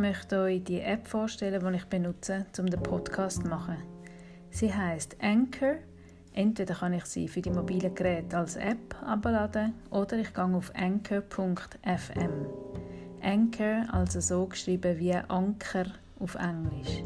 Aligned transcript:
möchte 0.00 0.40
euch 0.40 0.64
die 0.64 0.80
App 0.80 1.06
vorstellen, 1.06 1.64
die 1.64 1.76
ich 1.76 1.84
benutze, 1.84 2.46
um 2.58 2.66
den 2.66 2.82
Podcast 2.82 3.42
zu 3.42 3.48
machen. 3.48 3.76
Sie 4.50 4.72
heißt 4.72 5.16
Anchor. 5.20 5.76
Entweder 6.32 6.74
kann 6.74 6.92
ich 6.92 7.04
sie 7.06 7.28
für 7.28 7.42
die 7.42 7.50
mobilen 7.50 7.94
Geräte 7.94 8.38
als 8.38 8.56
App 8.56 8.96
abladen 9.04 9.74
oder 9.90 10.18
ich 10.18 10.32
gehe 10.32 10.44
auf 10.44 10.72
anchor.fm. 10.74 12.46
Anchor, 13.22 13.84
also 13.92 14.20
so 14.20 14.46
geschrieben 14.46 14.98
wie 14.98 15.14
Anker 15.14 15.86
auf 16.18 16.36
Englisch. 16.36 17.02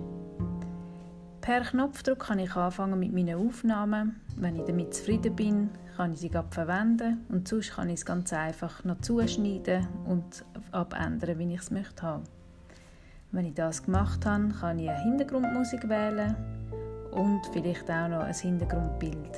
Per 1.41 1.61
Knopfdruck 1.63 2.21
kann 2.21 2.39
ich 2.39 2.55
anfangen 2.55 2.99
mit 2.99 3.13
meinen 3.13 3.37
Aufnahmen. 3.37 4.21
Wenn 4.37 4.57
ich 4.57 4.65
damit 4.65 4.95
zufrieden 4.95 5.35
bin, 5.35 5.71
kann 5.97 6.13
ich 6.13 6.21
sie 6.21 6.31
verwenden 6.51 7.25
und 7.29 7.49
sonst 7.49 7.73
kann 7.73 7.89
ich 7.89 7.97
es 7.97 8.07
ganz 8.07 8.33
einfach 8.33 8.85
noch 8.85 9.01
zuschneiden 9.01 9.87
und 10.07 10.45
abändern, 10.73 11.39
wie 11.39 11.55
ich 11.55 11.61
es 11.61 11.71
möchte 11.71 12.03
haben. 12.03 12.25
Wenn 13.35 13.47
ich 13.47 13.55
das 13.55 13.83
gemacht 13.83 14.25
habe, 14.27 14.51
kann 14.61 14.79
ich 14.79 14.89
eine 14.89 15.03
Hintergrundmusik 15.03 15.89
wählen 15.89 16.37
und 17.11 17.41
vielleicht 17.53 17.91
auch 17.91 18.07
noch 18.07 18.21
ein 18.21 18.33
Hintergrundbild. 18.33 19.37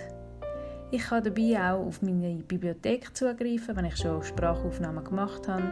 Ich 0.90 1.00
kann 1.00 1.24
dabei 1.24 1.72
auch 1.72 1.86
auf 1.86 2.02
meine 2.02 2.34
Bibliothek 2.42 3.16
zugreifen, 3.16 3.74
wenn 3.74 3.86
ich 3.86 3.96
schon 3.96 4.22
Sprachaufnahmen 4.22 5.02
gemacht 5.02 5.48
habe. 5.48 5.64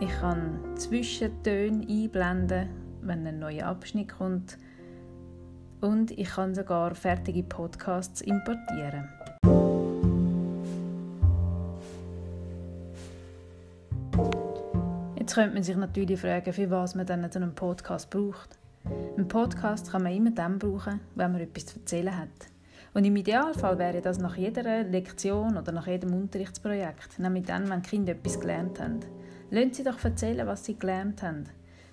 Ich 0.00 0.10
kann 0.18 0.58
Zwischentöne 0.74 1.86
einblenden, 1.88 2.70
wenn 3.02 3.24
ein 3.24 3.38
neuer 3.38 3.66
Abschnitt 3.66 4.08
kommt 4.08 4.58
und 5.80 6.10
ich 6.10 6.28
kann 6.28 6.56
sogar 6.56 6.96
fertige 6.96 7.44
Podcasts 7.44 8.20
importieren. 8.20 9.08
Jetzt 15.30 15.36
könnte 15.36 15.54
man 15.54 15.62
sich 15.62 15.76
natürlich 15.76 16.20
fragen, 16.20 16.52
für 16.52 16.68
was 16.72 16.96
man 16.96 17.06
dann 17.06 17.24
einen 17.24 17.54
Podcast 17.54 18.10
braucht. 18.10 18.58
Einen 19.16 19.28
Podcast 19.28 19.92
kann 19.92 20.02
man 20.02 20.12
immer 20.12 20.32
dann 20.32 20.58
brauchen, 20.58 20.98
wenn 21.14 21.30
man 21.30 21.40
etwas 21.40 21.66
zu 21.66 21.78
erzählen 21.78 22.18
hat. 22.18 22.28
Und 22.94 23.04
im 23.04 23.14
Idealfall 23.14 23.78
wäre 23.78 24.00
das 24.00 24.18
nach 24.18 24.36
jeder 24.36 24.82
Lektion 24.82 25.56
oder 25.56 25.70
nach 25.70 25.86
jedem 25.86 26.14
Unterrichtsprojekt, 26.14 27.20
nämlich 27.20 27.44
dann, 27.44 27.70
wenn 27.70 27.80
die 27.80 27.90
Kinder 27.90 28.14
etwas 28.14 28.40
gelernt 28.40 28.80
haben. 28.80 28.98
Lassen 29.52 29.72
Sie 29.72 29.84
doch 29.84 30.02
erzählen, 30.02 30.48
was 30.48 30.64
sie 30.64 30.76
gelernt 30.76 31.22
haben. 31.22 31.44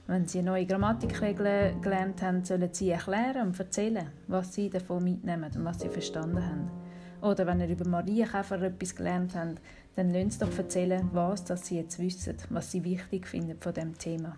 Wenn 0.08 0.26
Sie 0.26 0.42
neue 0.42 0.66
Grammatikregeln 0.66 1.80
gelernt 1.80 2.24
haben, 2.24 2.44
sollen 2.44 2.74
Sie 2.74 2.90
erklären 2.90 3.50
und 3.50 3.60
erzählen, 3.60 4.08
was 4.26 4.56
Sie 4.56 4.68
davon 4.68 5.04
mitnehmen 5.04 5.52
und 5.56 5.64
was 5.64 5.80
Sie 5.80 5.90
verstanden 5.90 6.44
haben. 6.44 6.72
Oder 7.22 7.48
wenn 7.48 7.60
ihr 7.60 7.70
über 7.70 7.88
Marienkäfer 7.88 8.62
etwas 8.62 8.96
gelernt 8.96 9.36
habt, 9.36 9.60
dann 9.96 10.12
lasst 10.12 10.40
Sie 10.40 10.46
doch 10.46 10.58
erzählen, 10.58 11.10
was 11.14 11.44
das 11.44 11.66
Sie 11.66 11.78
jetzt 11.78 12.00
wissen, 12.00 12.38
was 12.50 12.72
Sie 12.72 12.84
wichtig 12.84 13.28
finden 13.28 13.58
von 13.60 13.74
dem 13.74 13.98
Thema. 13.98 14.38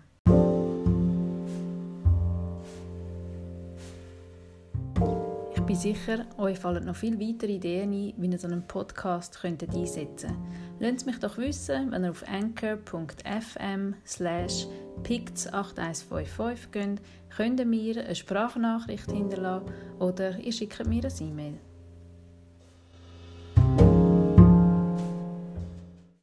Ich 5.54 5.60
bin 5.62 5.76
sicher, 5.76 6.26
euch 6.38 6.58
fallen 6.58 6.86
noch 6.86 6.96
viele 6.96 7.20
weitere 7.20 7.52
Ideen 7.52 7.92
ein, 7.92 8.14
wie 8.16 8.26
ihr 8.26 8.38
so 8.38 8.48
einen 8.48 8.66
Podcast 8.66 9.40
könntet 9.40 9.74
einsetzen 9.74 10.30
könnt. 10.30 10.94
Lasst 10.94 11.06
mich 11.06 11.18
doch 11.18 11.36
wissen, 11.38 11.92
wenn 11.92 12.04
ihr 12.04 12.10
auf 12.10 12.24
anchor.fm 12.26 13.94
slash 14.04 14.66
picts8155 15.04 16.70
geht, 16.72 17.00
könnt 17.36 17.60
ihr 17.60 17.66
mir 17.66 18.04
eine 18.04 18.16
Sprachnachricht 18.16 19.12
hinterlassen 19.12 19.70
oder 19.98 20.38
ihr 20.38 20.52
schickt 20.52 20.86
mir 20.88 21.04
ein 21.04 21.28
E-Mail. 21.28 21.58